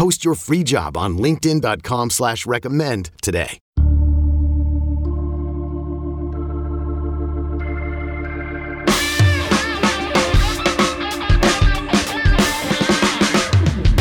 Post 0.00 0.24
your 0.24 0.34
free 0.34 0.64
job 0.64 0.96
on 0.96 1.18
linkedin.com 1.18 2.08
slash 2.08 2.46
recommend 2.46 3.10
today. 3.20 3.58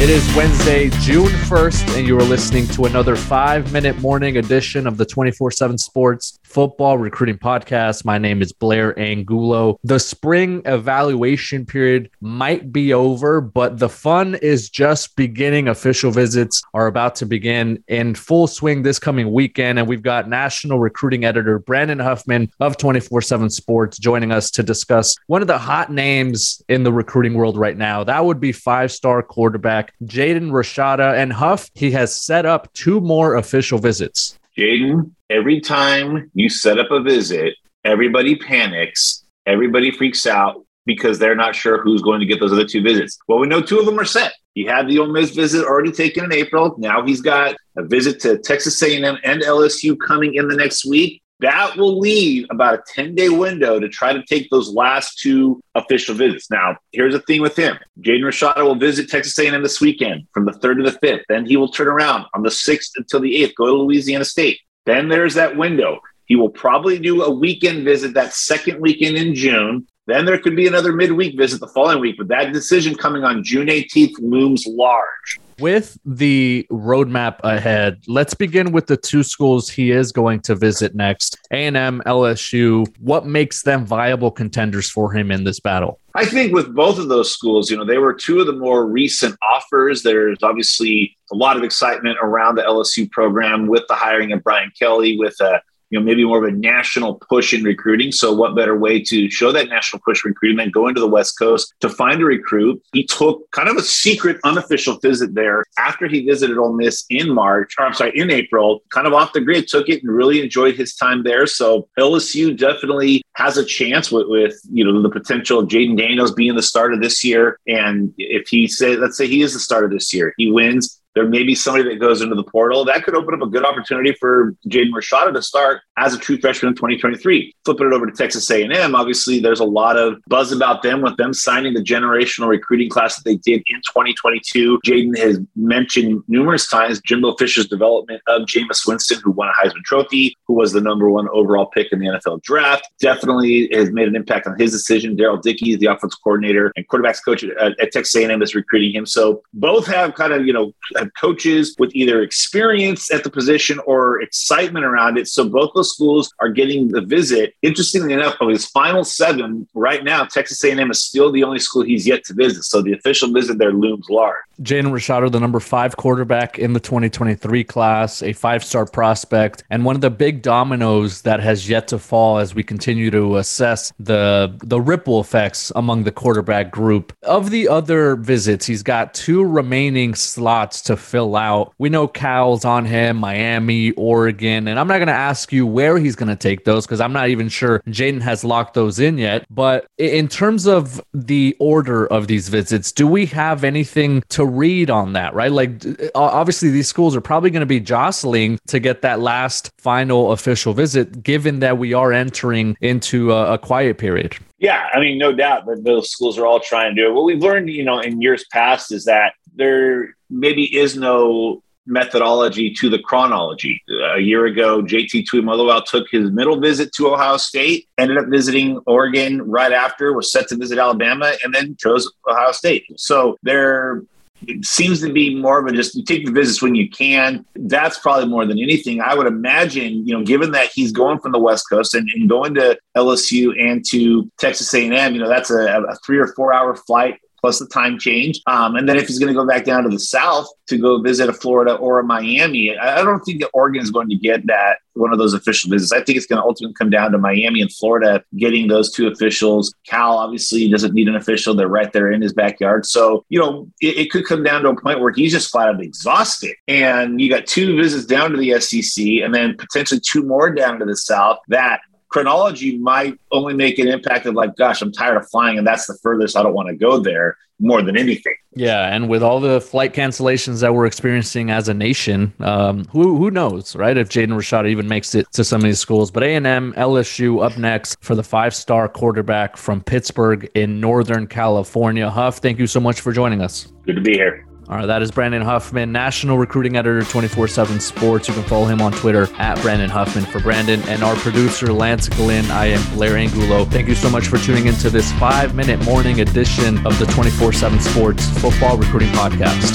It 0.00 0.08
is 0.08 0.36
Wednesday, 0.36 0.90
June 1.00 1.26
1st, 1.26 1.98
and 1.98 2.06
you 2.06 2.16
are 2.16 2.22
listening 2.22 2.68
to 2.68 2.84
another 2.84 3.16
five 3.16 3.72
minute 3.72 3.98
morning 3.98 4.36
edition 4.36 4.86
of 4.86 4.98
the 4.98 5.04
24 5.04 5.50
7 5.50 5.76
Sports 5.78 6.38
Football 6.48 6.96
Recruiting 6.96 7.36
Podcast. 7.36 8.04
My 8.04 8.16
name 8.16 8.40
is 8.40 8.52
Blair 8.52 8.98
Angulo. 8.98 9.78
The 9.84 10.00
spring 10.00 10.62
evaluation 10.64 11.66
period 11.66 12.10
might 12.20 12.72
be 12.72 12.94
over, 12.94 13.42
but 13.42 13.78
the 13.78 13.88
fun 13.88 14.34
is 14.36 14.70
just 14.70 15.14
beginning. 15.14 15.68
Official 15.68 16.10
visits 16.10 16.62
are 16.72 16.86
about 16.86 17.14
to 17.16 17.26
begin 17.26 17.84
in 17.88 18.14
full 18.14 18.46
swing 18.46 18.82
this 18.82 18.98
coming 18.98 19.30
weekend, 19.30 19.78
and 19.78 19.86
we've 19.86 20.02
got 20.02 20.28
national 20.28 20.78
recruiting 20.78 21.24
editor 21.24 21.58
Brandon 21.58 21.98
Huffman 21.98 22.50
of 22.60 22.78
24 22.78 23.20
7 23.20 23.50
Sports 23.50 23.98
joining 23.98 24.32
us 24.32 24.50
to 24.52 24.62
discuss 24.62 25.16
one 25.26 25.42
of 25.42 25.48
the 25.48 25.58
hot 25.58 25.92
names 25.92 26.62
in 26.68 26.82
the 26.82 26.92
recruiting 26.92 27.34
world 27.34 27.58
right 27.58 27.76
now. 27.76 28.02
That 28.04 28.24
would 28.24 28.40
be 28.40 28.52
five 28.52 28.90
star 28.90 29.22
quarterback. 29.22 29.92
Jaden 30.04 30.50
Rashada. 30.50 31.18
And 31.18 31.32
Huff, 31.32 31.70
he 31.74 31.90
has 31.92 32.14
set 32.14 32.46
up 32.46 32.72
two 32.72 33.00
more 33.00 33.36
official 33.36 33.78
visits. 33.78 34.38
Jaden, 34.56 35.10
every 35.30 35.60
time 35.60 36.30
you 36.34 36.48
set 36.48 36.78
up 36.78 36.90
a 36.90 37.00
visit, 37.00 37.54
everybody 37.84 38.36
panics, 38.36 39.24
everybody 39.46 39.90
freaks 39.90 40.26
out 40.26 40.64
because 40.86 41.18
they're 41.18 41.34
not 41.34 41.54
sure 41.54 41.82
who's 41.82 42.02
going 42.02 42.20
to 42.20 42.26
get 42.26 42.40
those 42.40 42.52
other 42.52 42.64
two 42.64 42.82
visits. 42.82 43.18
Well, 43.28 43.38
we 43.38 43.46
know 43.46 43.60
two 43.60 43.78
of 43.78 43.86
them 43.86 44.00
are 44.00 44.04
set. 44.04 44.32
He 44.54 44.64
had 44.64 44.88
the 44.88 44.98
Ole 44.98 45.12
Miss 45.12 45.30
visit 45.30 45.64
already 45.64 45.92
taken 45.92 46.24
in 46.24 46.32
April. 46.32 46.74
Now 46.78 47.04
he's 47.04 47.20
got 47.20 47.56
a 47.76 47.84
visit 47.84 48.20
to 48.20 48.38
Texas 48.38 48.82
A&M 48.82 49.18
and 49.22 49.42
LSU 49.42 49.96
coming 50.04 50.34
in 50.34 50.48
the 50.48 50.56
next 50.56 50.84
week. 50.84 51.22
That 51.40 51.76
will 51.76 52.00
leave 52.00 52.46
about 52.50 52.74
a 52.74 52.82
10 52.88 53.14
day 53.14 53.28
window 53.28 53.78
to 53.78 53.88
try 53.88 54.12
to 54.12 54.24
take 54.24 54.50
those 54.50 54.70
last 54.70 55.20
two 55.20 55.62
official 55.76 56.14
visits. 56.14 56.50
Now, 56.50 56.76
here's 56.90 57.12
the 57.12 57.20
thing 57.20 57.40
with 57.40 57.54
him 57.54 57.78
Jaden 58.00 58.22
Rashada 58.22 58.64
will 58.64 58.74
visit 58.74 59.08
Texas 59.08 59.38
A&M 59.38 59.62
this 59.62 59.80
weekend 59.80 60.26
from 60.34 60.46
the 60.46 60.52
3rd 60.52 60.84
to 60.84 60.90
the 60.90 60.98
5th. 61.06 61.22
Then 61.28 61.46
he 61.46 61.56
will 61.56 61.68
turn 61.68 61.86
around 61.86 62.26
on 62.34 62.42
the 62.42 62.48
6th 62.48 62.90
until 62.96 63.20
the 63.20 63.42
8th, 63.42 63.54
go 63.54 63.66
to 63.66 63.72
Louisiana 63.74 64.24
State. 64.24 64.58
Then 64.86 65.08
there's 65.08 65.34
that 65.34 65.56
window. 65.56 66.00
He 66.26 66.36
will 66.36 66.50
probably 66.50 66.98
do 66.98 67.22
a 67.22 67.30
weekend 67.30 67.84
visit 67.84 68.14
that 68.14 68.34
second 68.34 68.80
weekend 68.80 69.16
in 69.16 69.34
June. 69.34 69.86
Then 70.06 70.24
there 70.24 70.38
could 70.38 70.56
be 70.56 70.66
another 70.66 70.92
midweek 70.92 71.36
visit 71.36 71.60
the 71.60 71.68
following 71.68 72.00
week, 72.00 72.16
but 72.16 72.28
that 72.28 72.52
decision 72.52 72.94
coming 72.94 73.24
on 73.24 73.44
June 73.44 73.68
18th 73.68 74.14
looms 74.20 74.66
large. 74.66 75.38
With 75.58 75.98
the 76.04 76.66
roadmap 76.70 77.40
ahead, 77.44 78.00
let's 78.06 78.32
begin 78.32 78.72
with 78.72 78.86
the 78.86 78.96
two 78.96 79.22
schools 79.22 79.68
he 79.68 79.90
is 79.90 80.12
going 80.12 80.40
to 80.42 80.54
visit 80.54 80.94
next 80.94 81.36
A&M, 81.50 82.00
LSU. 82.06 82.86
What 83.00 83.26
makes 83.26 83.62
them 83.64 83.84
viable 83.84 84.30
contenders 84.30 84.88
for 84.88 85.12
him 85.12 85.30
in 85.30 85.44
this 85.44 85.60
battle? 85.60 86.00
I 86.18 86.24
think 86.24 86.52
with 86.52 86.74
both 86.74 86.98
of 86.98 87.08
those 87.08 87.30
schools, 87.30 87.70
you 87.70 87.76
know, 87.76 87.84
they 87.84 87.98
were 87.98 88.12
two 88.12 88.40
of 88.40 88.46
the 88.46 88.52
more 88.52 88.86
recent 88.86 89.36
offers. 89.40 90.02
There's 90.02 90.42
obviously 90.42 91.16
a 91.30 91.36
lot 91.36 91.56
of 91.56 91.62
excitement 91.62 92.18
around 92.20 92.56
the 92.56 92.62
LSU 92.62 93.08
program 93.12 93.68
with 93.68 93.84
the 93.86 93.94
hiring 93.94 94.32
of 94.32 94.42
Brian 94.42 94.72
Kelly, 94.76 95.16
with 95.16 95.40
a 95.40 95.62
you 95.90 95.98
know, 95.98 96.04
maybe 96.04 96.24
more 96.24 96.44
of 96.44 96.52
a 96.52 96.56
national 96.56 97.14
push 97.28 97.54
in 97.54 97.64
recruiting. 97.64 98.12
So, 98.12 98.32
what 98.32 98.54
better 98.54 98.76
way 98.76 99.02
to 99.04 99.30
show 99.30 99.52
that 99.52 99.68
national 99.68 100.02
push 100.04 100.24
recruiting 100.24 100.58
than 100.58 100.70
going 100.70 100.94
to 100.94 101.00
the 101.00 101.08
West 101.08 101.38
Coast 101.38 101.74
to 101.80 101.88
find 101.88 102.20
a 102.20 102.24
recruit? 102.24 102.82
He 102.92 103.04
took 103.04 103.50
kind 103.52 103.68
of 103.68 103.76
a 103.76 103.82
secret, 103.82 104.38
unofficial 104.44 104.98
visit 104.98 105.34
there 105.34 105.64
after 105.78 106.06
he 106.06 106.26
visited 106.26 106.58
Ole 106.58 106.74
Miss 106.74 107.04
in 107.10 107.32
March, 107.32 107.74
or 107.78 107.86
I'm 107.86 107.94
sorry, 107.94 108.18
in 108.18 108.30
April, 108.30 108.80
kind 108.90 109.06
of 109.06 109.12
off 109.12 109.32
the 109.32 109.40
grid, 109.40 109.68
took 109.68 109.88
it 109.88 110.02
and 110.02 110.12
really 110.12 110.42
enjoyed 110.42 110.76
his 110.76 110.94
time 110.94 111.22
there. 111.22 111.46
So, 111.46 111.88
LSU 111.98 112.56
definitely 112.56 113.22
has 113.34 113.56
a 113.56 113.64
chance 113.64 114.10
with, 114.10 114.26
with 114.28 114.60
you 114.70 114.84
know, 114.84 115.00
the 115.00 115.10
potential 115.10 115.60
of 115.60 115.68
Jayden 115.68 115.96
Daniels 115.96 116.32
being 116.32 116.56
the 116.56 116.62
starter 116.62 116.98
this 116.98 117.24
year. 117.24 117.58
And 117.66 118.12
if 118.18 118.48
he 118.48 118.66
say, 118.66 118.96
let's 118.96 119.16
say 119.16 119.26
he 119.26 119.42
is 119.42 119.54
the 119.54 119.60
starter 119.60 119.88
this 119.88 120.12
year, 120.12 120.34
he 120.36 120.50
wins 120.50 120.97
there 121.18 121.26
may 121.26 121.42
be 121.42 121.52
somebody 121.52 121.82
that 121.82 121.98
goes 121.98 122.22
into 122.22 122.36
the 122.36 122.44
portal. 122.44 122.84
That 122.84 123.02
could 123.02 123.16
open 123.16 123.34
up 123.34 123.42
a 123.42 123.50
good 123.50 123.64
opportunity 123.64 124.12
for 124.20 124.54
Jaden 124.68 124.92
Rashada 124.92 125.34
to 125.34 125.42
start 125.42 125.80
as 125.96 126.14
a 126.14 126.18
true 126.18 126.38
freshman 126.38 126.68
in 126.68 126.76
2023. 126.76 127.52
Flipping 127.64 127.88
it 127.88 127.92
over 127.92 128.06
to 128.06 128.12
Texas 128.12 128.48
A&M, 128.48 128.94
obviously 128.94 129.40
there's 129.40 129.58
a 129.58 129.64
lot 129.64 129.96
of 129.96 130.14
buzz 130.28 130.52
about 130.52 130.84
them 130.84 131.02
with 131.02 131.16
them 131.16 131.34
signing 131.34 131.74
the 131.74 131.82
generational 131.82 132.46
recruiting 132.46 132.88
class 132.88 133.16
that 133.16 133.24
they 133.24 133.34
did 133.38 133.64
in 133.66 133.80
2022. 133.88 134.78
Jaden 134.86 135.18
has 135.18 135.40
mentioned 135.56 136.22
numerous 136.28 136.68
times 136.68 137.00
Jimbo 137.00 137.34
Fisher's 137.34 137.66
development 137.66 138.22
of 138.28 138.42
Jameis 138.42 138.86
Winston, 138.86 139.18
who 139.24 139.32
won 139.32 139.48
a 139.48 139.52
Heisman 139.52 139.82
Trophy, 139.84 140.36
who 140.46 140.54
was 140.54 140.72
the 140.72 140.80
number 140.80 141.10
one 141.10 141.28
overall 141.32 141.66
pick 141.66 141.90
in 141.90 141.98
the 141.98 142.06
NFL 142.06 142.42
draft. 142.42 142.88
Definitely 143.00 143.68
has 143.72 143.90
made 143.90 144.06
an 144.06 144.14
impact 144.14 144.46
on 144.46 144.56
his 144.56 144.70
decision. 144.70 145.16
Darrell 145.16 145.38
Dickey 145.38 145.74
the 145.74 145.86
offensive 145.86 146.20
coordinator 146.22 146.72
and 146.76 146.86
quarterbacks 146.88 147.18
coach 147.24 147.42
at, 147.42 147.80
at 147.80 147.90
Texas 147.90 148.14
A&M 148.14 148.40
is 148.40 148.54
recruiting 148.54 148.92
him. 148.92 149.04
So 149.04 149.42
both 149.52 149.86
have 149.86 150.14
kind 150.14 150.32
of, 150.32 150.46
you 150.46 150.52
know, 150.52 150.72
coaches 151.14 151.74
with 151.78 151.94
either 151.94 152.22
experience 152.22 153.10
at 153.12 153.24
the 153.24 153.30
position 153.30 153.78
or 153.86 154.20
excitement 154.20 154.84
around 154.84 155.18
it. 155.18 155.28
So 155.28 155.48
both 155.48 155.72
those 155.74 155.92
schools 155.92 156.32
are 156.40 156.48
getting 156.48 156.88
the 156.88 157.00
visit. 157.00 157.54
Interestingly 157.62 158.14
enough, 158.14 158.36
of 158.40 158.48
his 158.48 158.66
final 158.66 159.04
seven 159.04 159.66
right 159.74 160.04
now, 160.04 160.24
Texas 160.24 160.62
A&M 160.64 160.90
is 160.90 161.00
still 161.00 161.32
the 161.32 161.44
only 161.44 161.58
school 161.58 161.82
he's 161.82 162.06
yet 162.06 162.24
to 162.24 162.34
visit. 162.34 162.64
So 162.64 162.82
the 162.82 162.92
official 162.92 163.32
visit 163.32 163.58
there 163.58 163.72
looms 163.72 164.08
large. 164.08 164.47
Jaden 164.62 164.90
Rashada, 164.90 165.30
the 165.30 165.40
number 165.40 165.60
five 165.60 165.96
quarterback 165.96 166.58
in 166.58 166.72
the 166.72 166.80
2023 166.80 167.64
class, 167.64 168.22
a 168.22 168.32
five-star 168.32 168.86
prospect, 168.86 169.62
and 169.70 169.84
one 169.84 169.94
of 169.94 170.00
the 170.00 170.10
big 170.10 170.42
dominoes 170.42 171.22
that 171.22 171.40
has 171.40 171.68
yet 171.68 171.88
to 171.88 171.98
fall 171.98 172.38
as 172.38 172.54
we 172.54 172.62
continue 172.62 173.10
to 173.10 173.36
assess 173.36 173.92
the 173.98 174.56
the 174.64 174.80
ripple 174.80 175.20
effects 175.20 175.70
among 175.76 176.04
the 176.04 176.12
quarterback 176.12 176.70
group. 176.70 177.12
Of 177.22 177.50
the 177.50 177.68
other 177.68 178.16
visits, 178.16 178.66
he's 178.66 178.82
got 178.82 179.14
two 179.14 179.44
remaining 179.44 180.14
slots 180.14 180.80
to 180.82 180.96
fill 180.96 181.36
out. 181.36 181.72
We 181.78 181.88
know 181.88 182.08
Cal's 182.08 182.64
on 182.64 182.84
him, 182.84 183.18
Miami, 183.18 183.92
Oregon, 183.92 184.68
and 184.68 184.78
I'm 184.78 184.88
not 184.88 184.98
going 184.98 185.08
to 185.08 185.12
ask 185.12 185.52
you 185.52 185.66
where 185.66 185.98
he's 185.98 186.16
going 186.16 186.28
to 186.28 186.36
take 186.36 186.64
those 186.64 186.86
because 186.86 187.00
I'm 187.00 187.12
not 187.12 187.28
even 187.28 187.48
sure 187.48 187.80
Jaden 187.86 188.20
has 188.22 188.44
locked 188.44 188.74
those 188.74 188.98
in 188.98 189.18
yet. 189.18 189.46
But 189.50 189.86
in 189.98 190.28
terms 190.28 190.66
of 190.66 191.00
the 191.14 191.56
order 191.60 192.06
of 192.06 192.26
these 192.26 192.48
visits, 192.48 192.92
do 192.92 193.06
we 193.06 193.26
have 193.26 193.64
anything 193.64 194.22
to 194.30 194.47
read 194.48 194.90
on 194.90 195.12
that, 195.12 195.34
right? 195.34 195.52
Like, 195.52 195.84
obviously, 196.14 196.70
these 196.70 196.88
schools 196.88 197.14
are 197.14 197.20
probably 197.20 197.50
going 197.50 197.60
to 197.60 197.66
be 197.66 197.80
jostling 197.80 198.58
to 198.68 198.80
get 198.80 199.02
that 199.02 199.20
last 199.20 199.70
final 199.78 200.32
official 200.32 200.74
visit, 200.74 201.22
given 201.22 201.60
that 201.60 201.78
we 201.78 201.92
are 201.94 202.12
entering 202.12 202.76
into 202.80 203.32
a, 203.32 203.54
a 203.54 203.58
quiet 203.58 203.98
period. 203.98 204.36
Yeah, 204.58 204.88
I 204.92 205.00
mean, 205.00 205.18
no 205.18 205.32
doubt 205.32 205.66
that 205.66 205.84
those 205.84 206.10
schools 206.10 206.38
are 206.38 206.46
all 206.46 206.60
trying 206.60 206.94
to 206.94 207.02
do 207.02 207.08
it. 207.08 207.14
What 207.14 207.24
we've 207.24 207.42
learned, 207.42 207.70
you 207.70 207.84
know, 207.84 208.00
in 208.00 208.20
years 208.20 208.44
past 208.50 208.92
is 208.92 209.04
that 209.04 209.34
there 209.54 210.16
maybe 210.30 210.76
is 210.76 210.96
no 210.96 211.62
methodology 211.88 212.72
to 212.74 212.90
the 212.90 212.98
chronology. 212.98 213.82
A 214.14 214.20
year 214.20 214.46
ago, 214.46 214.82
JT 214.82 215.24
Tuimoloau 215.24 215.84
took 215.84 216.06
his 216.10 216.30
middle 216.30 216.60
visit 216.60 216.92
to 216.94 217.08
Ohio 217.08 217.38
State, 217.38 217.88
ended 217.96 218.18
up 218.18 218.26
visiting 218.28 218.78
Oregon 218.86 219.42
right 219.42 219.72
after, 219.72 220.12
was 220.12 220.30
set 220.30 220.48
to 220.48 220.56
visit 220.56 220.78
Alabama, 220.78 221.32
and 221.42 221.54
then 221.54 221.76
chose 221.76 222.10
Ohio 222.28 222.52
State. 222.52 222.84
So 222.96 223.38
there 223.42 224.02
it 224.46 224.64
seems 224.64 225.00
to 225.00 225.12
be 225.12 225.34
more 225.34 225.58
of 225.58 225.66
a 225.66 225.72
just 225.72 225.94
you 225.94 226.04
take 226.04 226.24
the 226.24 226.32
visits 226.32 226.62
when 226.62 226.74
you 226.74 226.88
can. 226.88 227.44
That's 227.54 227.98
probably 227.98 228.28
more 228.28 228.46
than 228.46 228.58
anything. 228.58 229.00
I 229.00 229.14
would 229.14 229.26
imagine, 229.26 230.06
you 230.06 230.16
know, 230.16 230.24
given 230.24 230.52
that 230.52 230.70
he's 230.72 230.92
going 230.92 231.18
from 231.18 231.32
the 231.32 231.38
West 231.38 231.68
Coast 231.68 231.94
and, 231.94 232.08
and 232.14 232.28
going 232.28 232.54
to 232.54 232.78
LSU 232.96 233.58
and 233.60 233.84
to 233.90 234.30
Texas 234.38 234.72
A&M, 234.72 235.14
you 235.14 235.20
know, 235.20 235.28
that's 235.28 235.50
a, 235.50 235.82
a 235.82 235.96
three 236.06 236.18
or 236.18 236.28
four 236.28 236.52
hour 236.52 236.74
flight 236.74 237.20
plus 237.40 237.58
the 237.58 237.66
time 237.66 237.98
change. 237.98 238.40
Um, 238.46 238.76
and 238.76 238.88
then 238.88 238.96
if 238.96 239.06
he's 239.06 239.18
going 239.18 239.32
to 239.32 239.38
go 239.38 239.46
back 239.46 239.64
down 239.64 239.84
to 239.84 239.88
the 239.88 239.98
south 239.98 240.48
to 240.66 240.76
go 240.76 241.00
visit 241.00 241.28
a 241.28 241.32
Florida 241.32 241.74
or 241.74 242.00
a 242.00 242.04
Miami, 242.04 242.76
I, 242.76 243.00
I 243.00 243.04
don't 243.04 243.20
think 243.20 243.40
that 243.40 243.50
Oregon 243.52 243.82
is 243.82 243.90
going 243.90 244.08
to 244.08 244.16
get 244.16 244.46
that 244.46 244.78
one 244.98 245.12
of 245.12 245.18
those 245.18 245.32
official 245.32 245.70
visits. 245.70 245.92
I 245.92 246.02
think 246.02 246.16
it's 246.16 246.26
going 246.26 246.40
to 246.40 246.44
ultimately 246.44 246.74
come 246.74 246.90
down 246.90 247.12
to 247.12 247.18
Miami 247.18 247.60
and 247.60 247.72
Florida 247.72 248.22
getting 248.36 248.68
those 248.68 248.92
two 248.92 249.06
officials. 249.06 249.72
Cal 249.86 250.18
obviously 250.18 250.68
doesn't 250.68 250.94
need 250.94 251.08
an 251.08 251.16
official; 251.16 251.54
they're 251.54 251.68
right 251.68 251.92
there 251.92 252.10
in 252.10 252.20
his 252.20 252.32
backyard. 252.32 252.84
So 252.84 253.24
you 253.28 253.38
know 253.38 253.68
it, 253.80 253.96
it 253.96 254.10
could 254.10 254.26
come 254.26 254.42
down 254.42 254.62
to 254.62 254.70
a 254.70 254.80
point 254.80 255.00
where 255.00 255.12
he's 255.12 255.32
just 255.32 255.50
flat 255.50 255.68
out 255.68 255.82
exhausted, 255.82 256.56
and 256.66 257.20
you 257.20 257.30
got 257.30 257.46
two 257.46 257.76
visits 257.76 258.06
down 258.06 258.32
to 258.32 258.36
the 258.36 258.60
SEC, 258.60 259.04
and 259.22 259.34
then 259.34 259.56
potentially 259.56 260.00
two 260.00 260.22
more 260.22 260.50
down 260.50 260.78
to 260.80 260.84
the 260.84 260.96
South. 260.96 261.38
That 261.48 261.80
chronology 262.08 262.78
might 262.78 263.18
only 263.32 263.54
make 263.54 263.78
an 263.78 263.88
impact 263.88 264.26
of 264.26 264.34
like, 264.34 264.56
gosh, 264.56 264.82
I'm 264.82 264.92
tired 264.92 265.16
of 265.16 265.28
flying, 265.28 265.58
and 265.58 265.66
that's 265.66 265.86
the 265.86 265.98
furthest 266.02 266.36
I 266.36 266.42
don't 266.42 266.54
want 266.54 266.68
to 266.68 266.74
go 266.74 266.98
there 266.98 267.36
more 267.60 267.82
than 267.82 267.96
anything. 267.96 268.34
Yeah, 268.54 268.94
and 268.94 269.08
with 269.08 269.22
all 269.22 269.40
the 269.40 269.60
flight 269.60 269.92
cancellations 269.92 270.60
that 270.60 270.74
we're 270.74 270.86
experiencing 270.86 271.50
as 271.50 271.68
a 271.68 271.74
nation, 271.74 272.32
um, 272.40 272.84
who 272.86 273.16
who 273.16 273.30
knows, 273.30 273.76
right? 273.76 273.96
If 273.96 274.08
Jaden 274.08 274.28
Rashada 274.28 274.68
even 274.68 274.88
makes 274.88 275.14
it 275.14 275.30
to 275.32 275.44
some 275.44 275.60
of 275.60 275.64
these 275.64 275.78
schools, 275.78 276.10
but 276.10 276.22
A 276.22 276.34
and 276.34 276.46
M, 276.46 276.72
LSU 276.74 277.44
up 277.44 277.58
next 277.58 277.96
for 278.00 278.14
the 278.14 278.22
five 278.22 278.54
star 278.54 278.88
quarterback 278.88 279.56
from 279.56 279.82
Pittsburg 279.82 280.50
in 280.54 280.80
Northern 280.80 281.26
California. 281.26 282.08
Huff, 282.08 282.38
thank 282.38 282.58
you 282.58 282.66
so 282.66 282.80
much 282.80 283.00
for 283.00 283.12
joining 283.12 283.42
us. 283.42 283.72
Good 283.84 283.96
to 283.96 284.02
be 284.02 284.14
here. 284.14 284.44
All 284.70 284.76
right, 284.76 284.84
that 284.84 285.00
is 285.00 285.10
Brandon 285.10 285.40
Huffman, 285.40 285.92
national 285.92 286.36
recruiting 286.36 286.76
editor, 286.76 287.02
24 287.02 287.48
7 287.48 287.80
Sports. 287.80 288.28
You 288.28 288.34
can 288.34 288.42
follow 288.42 288.66
him 288.66 288.82
on 288.82 288.92
Twitter 288.92 289.26
at 289.38 289.58
Brandon 289.62 289.88
Huffman 289.88 290.26
for 290.26 290.40
Brandon. 290.40 290.82
And 290.82 291.02
our 291.02 291.16
producer, 291.16 291.72
Lance 291.72 292.06
Glynn. 292.10 292.44
I 292.50 292.66
am 292.66 292.94
Blair 292.94 293.16
Angulo. 293.16 293.64
Thank 293.64 293.88
you 293.88 293.94
so 293.94 294.10
much 294.10 294.26
for 294.28 294.36
tuning 294.36 294.66
into 294.66 294.90
this 294.90 295.10
five 295.12 295.54
minute 295.54 295.82
morning 295.86 296.20
edition 296.20 296.86
of 296.86 296.98
the 296.98 297.06
24 297.06 297.54
7 297.54 297.80
Sports 297.80 298.28
Football 298.40 298.76
Recruiting 298.76 299.08
Podcast. 299.12 299.74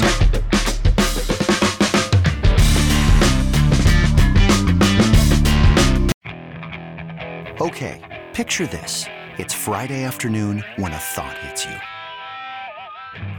Okay, 7.59 8.21
picture 8.33 8.67
this. 8.67 9.07
It's 9.39 9.55
Friday 9.55 10.03
afternoon 10.03 10.63
when 10.75 10.91
a 10.91 10.97
thought 10.97 11.35
hits 11.39 11.65
you. 11.65 11.92